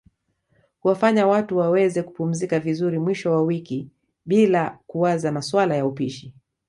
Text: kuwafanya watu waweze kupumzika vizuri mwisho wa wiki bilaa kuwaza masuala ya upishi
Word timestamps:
kuwafanya 0.79 1.27
watu 1.27 1.57
waweze 1.57 2.03
kupumzika 2.03 2.59
vizuri 2.59 2.99
mwisho 2.99 3.31
wa 3.31 3.41
wiki 3.41 3.89
bilaa 4.25 4.77
kuwaza 4.87 5.31
masuala 5.31 5.75
ya 5.75 5.85
upishi 5.85 6.33